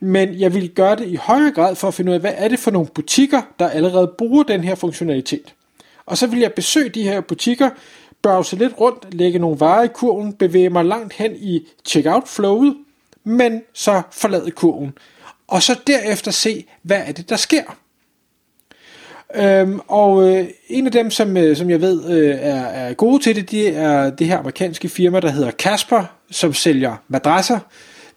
Men 0.00 0.40
jeg 0.40 0.54
vil 0.54 0.70
gøre 0.70 0.96
det 0.96 1.06
i 1.06 1.14
højere 1.14 1.50
grad 1.50 1.74
for 1.74 1.88
at 1.88 1.94
finde 1.94 2.10
ud 2.10 2.14
af, 2.14 2.20
hvad 2.20 2.32
er 2.36 2.48
det 2.48 2.58
for 2.58 2.70
nogle 2.70 2.88
butikker, 2.94 3.42
der 3.58 3.68
allerede 3.68 4.12
bruger 4.18 4.42
den 4.42 4.64
her 4.64 4.74
funktionalitet. 4.74 5.54
Og 6.06 6.18
så 6.18 6.26
vil 6.26 6.40
jeg 6.40 6.52
besøge 6.52 6.88
de 6.88 7.02
her 7.02 7.20
butikker, 7.20 7.70
browse 8.22 8.56
lidt 8.56 8.72
rundt, 8.80 9.14
lægge 9.14 9.38
nogle 9.38 9.60
varer 9.60 9.82
i 9.82 9.88
kurven, 9.94 10.32
bevæge 10.32 10.70
mig 10.70 10.84
langt 10.84 11.12
hen 11.12 11.32
i 11.36 11.66
checkout-flowet, 11.88 12.76
men 13.24 13.62
så 13.72 14.02
forlade 14.12 14.50
kurven. 14.50 14.92
Og 15.48 15.62
så 15.62 15.80
derefter 15.86 16.30
se, 16.30 16.64
hvad 16.82 17.02
er 17.06 17.12
det, 17.12 17.28
der 17.28 17.36
sker. 17.36 17.62
Øhm, 19.34 19.80
og 19.88 20.30
øh, 20.30 20.44
en 20.68 20.86
af 20.86 20.92
dem, 20.92 21.10
som, 21.10 21.36
øh, 21.36 21.56
som 21.56 21.70
jeg 21.70 21.80
ved 21.80 22.10
øh, 22.10 22.30
er, 22.40 22.64
er 22.64 22.94
gode 22.94 23.22
til 23.22 23.36
det, 23.36 23.50
det 23.50 23.76
er 23.76 24.10
det 24.10 24.26
her 24.26 24.38
amerikanske 24.38 24.88
firma, 24.88 25.20
der 25.20 25.30
hedder 25.30 25.50
Casper, 25.50 26.04
som 26.30 26.54
sælger 26.54 26.96
madrasser. 27.08 27.58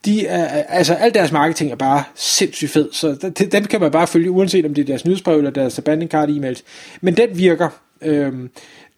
De 0.05 0.27
er, 0.27 0.45
altså, 0.63 0.93
al 0.93 1.13
deres 1.13 1.31
marketing 1.31 1.71
er 1.71 1.75
bare 1.75 2.03
sindssygt 2.15 2.71
fed, 2.71 2.89
så 2.91 3.31
dem 3.51 3.65
kan 3.65 3.81
man 3.81 3.91
bare 3.91 4.07
følge, 4.07 4.31
uanset 4.31 4.65
om 4.65 4.73
det 4.73 4.81
er 4.81 4.85
deres 4.85 5.05
nyhedsbrev 5.05 5.37
eller 5.37 5.51
deres 5.51 5.77
abandoned 5.77 6.09
card 6.09 6.29
e-mails. 6.29 6.61
Men 7.01 7.17
den 7.17 7.37
virker. 7.37 7.69
Øhm, 8.01 8.49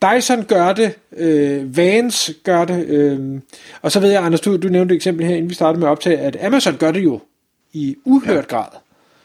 Dyson 0.04 0.44
gør 0.44 0.74
det, 0.74 0.94
øh, 1.18 1.78
Vans 1.78 2.32
gør 2.44 2.66
det, 2.66 2.86
øh, 2.86 3.40
og 3.82 3.92
så 3.92 4.00
ved 4.00 4.12
jeg, 4.12 4.24
Anders, 4.24 4.42
du, 4.42 4.58
du 4.58 4.68
nævnte 4.68 4.94
et 4.94 4.96
eksempel 4.96 5.26
her, 5.26 5.36
inden 5.36 5.50
vi 5.50 5.56
startede 5.56 5.80
med 5.80 5.88
at 5.88 5.92
optage, 5.92 6.18
at 6.18 6.38
Amazon 6.44 6.78
gør 6.78 6.92
det 6.92 7.04
jo 7.04 7.20
i 7.74 7.96
uhørt 8.06 8.36
ja. 8.36 8.42
grad. 8.42 8.68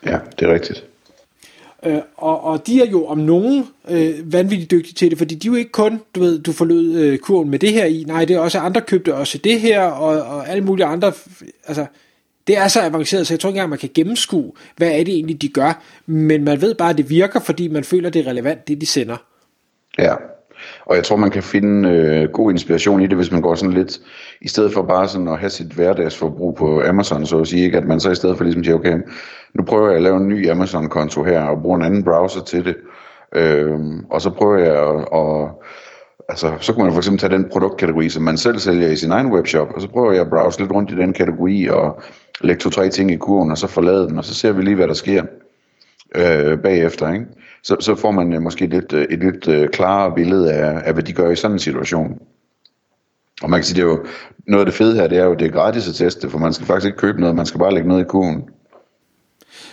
Ja, 0.07 0.19
det 0.39 0.49
er 0.49 0.55
rigtigt. 0.55 0.85
Øh, 1.87 1.99
og, 2.17 2.45
og 2.45 2.67
de 2.67 2.83
er 2.83 2.87
jo 2.87 3.07
om 3.07 3.19
nogen 3.19 3.67
øh, 3.91 4.33
vanvittigt 4.33 4.71
dygtige 4.71 4.95
til 4.95 5.11
det, 5.11 5.19
fordi 5.19 5.35
de 5.35 5.49
er 5.49 5.53
jo 5.53 5.57
ikke 5.57 5.73
kun, 5.73 6.01
du 6.15 6.21
ved, 6.21 6.39
du 6.39 6.53
forlod 6.53 6.95
øh, 6.95 7.19
kurven 7.19 7.51
med 7.51 7.59
det 7.59 7.73
her 7.73 7.85
i, 7.85 8.05
nej, 8.07 8.25
det 8.25 8.37
er 8.37 8.41
også 8.41 8.59
andre 8.59 8.81
købte 8.81 9.15
også 9.15 9.39
det 9.39 9.61
her, 9.61 9.83
og, 9.83 10.37
og 10.37 10.49
alle 10.49 10.65
mulige 10.65 10.87
andre, 10.87 11.13
altså, 11.67 11.87
det 12.47 12.59
er 12.59 12.69
så 12.69 12.81
avanceret, 12.81 13.27
så 13.27 13.35
jeg 13.35 13.41
tror 13.41 13.49
ikke 13.49 13.57
engang, 13.57 13.71
man 13.71 13.79
kan 13.79 13.91
gennemskue, 13.95 14.53
hvad 14.77 14.89
er 14.89 15.05
det 15.05 15.15
egentlig, 15.15 15.43
de 15.43 15.49
gør, 15.49 15.83
men 16.07 16.45
man 16.45 16.61
ved 16.61 16.75
bare, 16.75 16.91
at 16.91 16.99
det 16.99 17.11
virker, 17.11 17.41
fordi 17.41 17.69
man 17.69 17.85
føler, 17.85 18.11
det 18.11 18.27
er 18.27 18.31
relevant, 18.31 18.69
det 18.69 18.81
de 18.81 18.87
sender. 18.87 19.17
Ja, 19.99 20.15
og 20.87 20.97
jeg 20.97 21.05
tror, 21.05 21.17
man 21.17 21.31
kan 21.31 21.43
finde 21.43 21.89
øh, 21.89 22.29
god 22.31 22.51
inspiration 22.51 23.03
i 23.03 23.07
det, 23.07 23.17
hvis 23.17 23.33
man 23.33 23.43
går 23.43 23.55
sådan 23.55 23.75
lidt, 23.75 24.01
i 24.41 24.49
stedet 24.49 24.73
for 24.73 24.83
bare 24.83 25.09
sådan 25.09 25.29
at 25.29 25.39
have 25.39 25.51
sit 25.51 25.67
hverdagsforbrug 25.67 26.55
på 26.55 26.83
Amazon, 26.83 27.27
så 27.27 27.41
at 27.41 27.49
sige, 27.49 27.65
ikke? 27.65 27.79
at 27.79 27.87
man 27.87 28.01
så 28.01 28.11
i 28.11 28.15
stedet 28.15 28.37
for 28.37 28.45
ligesom 28.45 28.65
siger, 28.65 28.75
okay, 28.75 28.99
nu 29.55 29.65
prøver 29.65 29.87
jeg 29.87 29.97
at 29.97 30.03
lave 30.03 30.17
en 30.17 30.29
ny 30.29 30.51
Amazon-konto 30.51 31.25
her, 31.25 31.43
og 31.43 31.63
bruge 31.63 31.77
en 31.77 31.85
anden 31.85 32.05
browser 32.05 32.45
til 32.45 32.65
det, 32.65 32.77
Øhm, 33.35 34.05
og 34.11 34.21
så 34.21 34.31
prøver 34.31 34.59
jeg 34.59 34.75
at, 34.89 35.21
at 35.21 35.49
altså, 36.29 36.53
så 36.61 36.73
kunne 36.73 36.85
man 36.85 36.93
for 36.93 37.01
eksempel 37.01 37.21
tage 37.21 37.33
den 37.33 37.49
produktkategori, 37.53 38.09
som 38.09 38.23
man 38.23 38.39
selv 38.39 38.59
sælger 38.59 38.89
i 38.89 38.97
sin 38.97 39.11
egen 39.11 39.33
webshop, 39.33 39.69
og 39.75 39.81
så 39.81 39.89
prøver 39.89 40.13
jeg 40.13 40.21
at 40.21 40.31
browse 40.31 40.61
lidt 40.61 40.73
rundt 40.73 40.91
i 40.91 40.97
den 40.97 41.13
kategori, 41.13 41.67
og 41.67 42.03
lægge 42.41 42.61
to-tre 42.61 42.89
ting 42.89 43.11
i 43.11 43.17
kurven, 43.17 43.51
og 43.51 43.59
så 43.59 43.67
forlade 43.67 44.09
den, 44.09 44.19
og 44.19 44.25
så 44.25 44.35
ser 44.35 44.53
vi 44.53 44.63
lige, 44.63 44.77
hvad 44.77 44.89
der 44.89 44.95
sker 44.95 45.25
øh, 46.15 46.59
bagefter. 46.59 47.13
Ikke? 47.13 47.27
Så, 47.63 47.77
så 47.81 47.95
får 47.95 48.11
man 48.11 48.33
øh, 48.33 48.43
måske 48.43 48.67
lidt, 48.67 48.93
øh, 48.93 49.07
et 49.11 49.19
lidt 49.19 49.49
øh, 49.49 49.69
klarere 49.69 50.15
billede 50.15 50.53
af, 50.53 50.83
af, 50.85 50.93
hvad 50.93 51.03
de 51.03 51.13
gør 51.13 51.31
i 51.31 51.37
sådan 51.37 51.55
en 51.55 51.59
situation. 51.59 52.19
Og 53.43 53.51
man 53.51 53.61
kan 53.61 53.65
sige, 53.65 53.77
det 53.77 53.83
er 53.83 53.91
jo, 53.91 54.05
noget 54.47 54.61
af 54.61 54.67
det 54.67 54.75
fede 54.75 54.95
her, 54.95 55.07
det 55.07 55.19
er 55.19 55.25
jo, 55.25 55.35
det 55.35 55.47
er 55.47 55.53
gratis 55.53 55.89
at 55.89 55.95
teste, 55.95 56.31
for 56.31 56.39
man 56.39 56.53
skal 56.53 56.67
faktisk 56.67 56.87
ikke 56.87 56.99
købe 56.99 57.21
noget, 57.21 57.37
man 57.37 57.47
skal 57.47 57.59
bare 57.59 57.75
lægge 57.75 57.89
noget 57.89 58.03
i 58.03 58.09
kurven. 58.09 58.45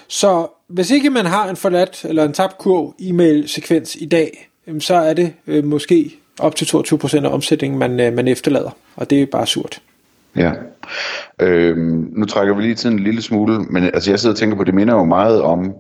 Så 0.08 0.48
hvis 0.68 0.92
ikke 0.92 1.10
man 1.10 1.26
har 1.26 1.50
en 1.50 1.56
forladt 1.56 2.06
eller 2.06 2.24
en 2.24 2.34
tabt 2.34 2.58
kurv 2.58 2.96
e-mail-sekvens 3.00 3.96
i 3.96 4.06
dag, 4.06 4.50
så 4.80 4.96
er 4.96 5.14
det 5.14 5.34
øh, 5.48 5.64
måske 5.64 6.16
op 6.40 6.56
til 6.56 6.66
22% 6.66 7.26
af 7.26 7.34
omsætningen, 7.34 7.80
man, 7.80 8.00
øh, 8.00 8.14
man 8.14 8.28
efterlader. 8.28 8.70
Og 8.96 9.10
det 9.10 9.22
er 9.22 9.26
bare 9.26 9.48
surt. 9.48 9.82
Ja. 10.36 10.52
Øhm, 11.42 12.10
nu 12.16 12.26
trækker 12.26 12.56
vi 12.56 12.62
lige 12.62 12.76
tiden 12.76 12.98
en 12.98 13.04
lille 13.04 13.22
smule, 13.22 13.60
men 13.60 13.84
øh, 13.84 13.90
altså 13.94 14.12
jeg 14.12 14.20
sidder 14.20 14.34
og 14.34 14.40
tænker 14.40 14.58
på, 14.58 14.64
det 14.64 14.74
minder 14.74 14.94
jo 14.94 15.04
meget 15.04 15.42
om 15.42 15.74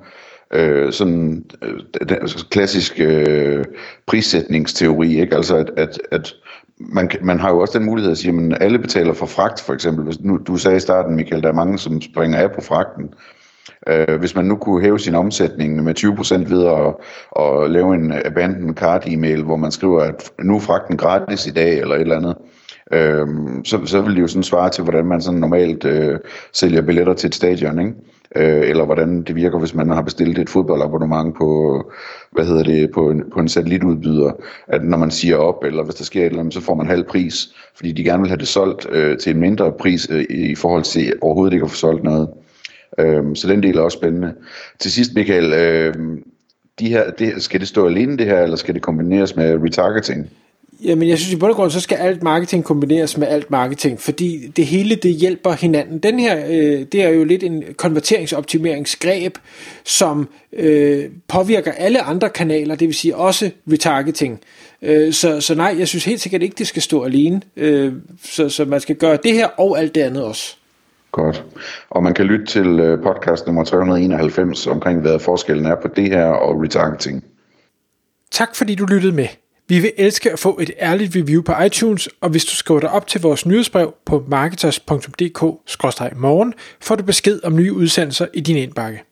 øh, 0.54 0.94
sådan 0.94 1.46
øh, 1.62 1.80
den 2.10 2.18
altså, 2.22 2.46
klassisk 2.50 3.00
øh, 3.00 3.66
prissætningsteori, 4.08 5.20
ikke? 5.22 5.36
Altså 5.36 5.56
at, 5.56 5.72
at, 5.78 6.00
at 6.12 6.34
man, 6.80 7.10
man 7.22 7.40
har 7.40 7.50
jo 7.50 7.60
også 7.60 7.78
den 7.80 7.86
mulighed 7.86 8.12
at 8.12 8.18
sige, 8.18 8.52
at 8.52 8.62
alle 8.62 8.80
betaler 8.80 9.14
for 9.14 9.26
fragt, 9.26 9.62
for 9.62 9.74
eksempel. 9.74 10.06
Hvis 10.06 10.20
nu, 10.20 10.38
du 10.38 10.58
sagde 10.58 10.78
i 10.78 10.80
starten, 10.80 11.16
Michael, 11.16 11.44
der 11.44 11.50
er 11.50 11.54
mange, 11.54 11.80
som 11.80 12.02
springer 12.02 12.38
af 12.38 12.52
på 12.52 12.62
fragten. 12.62 13.14
Øh, 13.90 14.20
hvis 14.20 14.36
man 14.36 14.46
nu 14.46 14.56
kunne 14.56 14.82
hæve 14.82 15.00
sin 15.00 15.16
omsætning 15.16 15.84
med 15.84 16.00
20% 16.00 16.54
ved 16.54 16.66
at, 16.66 16.96
at 17.44 17.72
lave 17.72 17.96
en 17.96 18.14
abandoned 18.26 18.76
cart 18.76 19.04
e-mail, 19.08 19.44
hvor 19.44 19.58
man 19.58 19.72
skriver, 19.72 20.02
at 20.02 20.32
nu 20.44 20.56
er 20.56 20.60
fragten 20.60 20.98
gratis 20.98 21.48
i 21.48 21.52
dag, 21.52 21.80
eller 21.80 21.96
et 21.96 22.02
eller 22.02 22.16
andet, 22.16 22.36
øh, 22.94 23.28
så, 23.64 23.80
så 23.86 24.02
vil 24.02 24.16
det 24.16 24.22
jo 24.22 24.28
sådan 24.28 24.44
svare 24.44 24.70
til, 24.70 24.84
hvordan 24.84 25.06
man 25.06 25.22
sådan 25.22 25.40
normalt 25.40 25.86
øh, 25.86 26.20
sælger 26.54 26.82
billetter 26.82 27.14
til 27.14 27.28
et 27.28 27.36
stadion, 27.36 27.80
ikke? 27.80 27.94
Øh, 28.36 28.70
eller 28.70 28.86
hvordan 28.86 29.22
det 29.22 29.36
virker, 29.36 29.60
hvis 29.60 29.74
man 29.74 29.90
har 29.90 30.02
bestilt 30.02 30.40
et 30.40 30.50
fodboldabonnement 30.50 31.38
på, 31.38 31.92
hvad 32.32 32.46
hedder 32.46 32.64
det, 32.64 32.92
på 32.92 33.10
en, 33.10 33.24
på 33.34 33.40
en 33.40 33.48
satellitudbyder, 33.48 34.32
at 34.68 34.84
når 34.84 34.98
man 34.98 35.12
siger 35.12 35.38
op, 35.38 35.64
eller 35.64 35.84
hvis 35.84 35.96
der 35.96 36.04
sker 36.04 36.22
et 36.22 36.26
eller 36.26 36.40
andet, 36.40 36.54
så 36.54 36.62
får 36.62 36.76
man 36.76 36.88
halv 36.88 37.04
pris, 37.04 37.50
fordi 37.76 37.92
de 37.92 38.04
gerne 38.04 38.20
vil 38.20 38.30
have 38.30 38.38
det 38.38 38.48
solgt 38.48 38.88
øh, 38.92 39.18
til 39.18 39.34
en 39.34 39.40
mindre 39.40 39.72
pris 39.72 40.08
øh, 40.12 40.26
i 40.30 40.56
forhold 40.56 40.84
til 40.84 41.14
overhovedet 41.22 41.54
ikke 41.54 41.64
at 41.64 41.70
få 41.70 41.76
solgt 41.76 42.04
noget. 42.04 42.30
Øh, 43.00 43.24
så 43.36 43.48
den 43.48 43.64
del 43.64 43.78
er 43.78 43.82
også 43.82 43.98
spændende. 43.98 44.34
Til 44.80 44.92
sidst, 44.92 45.14
Michael, 45.16 45.54
øhm, 45.54 46.24
de 46.80 46.90
her, 46.90 47.12
det, 47.12 47.44
skal 47.44 47.60
det 47.60 47.68
stå 47.68 47.88
alene 47.88 48.18
det 48.18 48.26
her, 48.26 48.40
eller 48.40 48.56
skal 48.56 48.74
det 48.74 48.82
kombineres 48.82 49.36
med 49.36 49.64
retargeting? 49.64 50.30
Jamen, 50.84 51.10
jeg 51.10 51.18
synes 51.18 51.34
i 51.34 51.36
bund 51.36 51.52
og 51.52 51.56
grund, 51.56 51.72
så 51.72 51.80
skal 51.80 51.96
alt 51.96 52.24
marketing 52.24 52.64
kombineres 52.64 53.18
med 53.18 53.28
alt 53.28 53.52
marketing, 53.52 54.00
fordi 54.00 54.48
det 54.48 54.66
hele, 54.66 54.96
det 54.96 55.12
hjælper 55.12 55.52
hinanden. 55.52 56.00
Den 56.00 56.20
her, 56.20 56.46
øh, 56.50 56.86
det 56.92 57.04
er 57.04 57.10
jo 57.10 57.24
lidt 57.24 57.44
en 57.44 57.64
konverteringsoptimeringsgreb, 57.78 59.38
som 59.86 60.30
øh, 60.54 61.06
påvirker 61.28 61.72
alle 61.72 62.02
andre 62.02 62.30
kanaler, 62.30 62.76
det 62.76 62.88
vil 62.88 62.96
sige 62.96 63.16
også 63.16 63.52
retargeting. 63.72 64.40
Øh, 64.82 65.14
så, 65.14 65.42
så 65.42 65.56
nej, 65.56 65.76
jeg 65.80 65.88
synes 65.88 66.06
helt 66.06 66.22
sikkert 66.22 66.44
ikke, 66.44 66.56
det 66.58 66.68
skal 66.68 66.82
stå 66.82 67.04
alene. 67.04 67.42
Øh, 67.58 67.94
så, 68.24 68.50
så 68.50 68.66
man 68.66 68.82
skal 68.82 68.96
gøre 68.96 69.18
det 69.24 69.34
her 69.34 69.48
og 69.48 69.80
alt 69.80 69.96
det 69.96 70.02
andet 70.02 70.24
også. 70.24 70.58
Godt. 71.18 71.44
Og 71.90 72.04
man 72.04 72.14
kan 72.14 72.26
lytte 72.26 72.46
til 72.46 72.80
øh, 72.80 73.04
podcast 73.04 73.46
nummer 73.46 73.64
391 73.64 74.68
omkring, 74.68 75.02
hvad 75.02 75.20
forskellen 75.20 75.66
er 75.66 75.76
på 75.82 75.88
det 75.96 76.10
her 76.10 76.26
og 76.26 76.64
retargeting. 76.64 77.24
Tak 78.32 78.56
fordi 78.56 78.76
du 78.76 78.86
lyttede 78.86 79.16
med. 79.16 79.28
Vi 79.68 79.80
vil 79.80 79.92
elske 79.98 80.32
at 80.32 80.40
få 80.40 80.60
et 80.62 80.72
ærligt 80.80 81.16
review 81.16 81.42
på 81.42 81.54
iTunes, 81.66 82.10
og 82.22 82.30
hvis 82.30 82.46
du 82.46 82.56
skriver 82.56 82.80
dig 82.80 82.90
op 82.90 83.08
til 83.08 83.22
vores 83.22 83.46
nyhedsbrev 83.46 83.94
på 84.06 84.24
marketers.dk-morgen, 84.28 86.54
får 86.82 86.96
du 86.96 87.04
besked 87.04 87.40
om 87.44 87.56
nye 87.56 87.74
udsendelser 87.74 88.28
i 88.34 88.42
din 88.42 88.58
indbakke. 88.58 89.07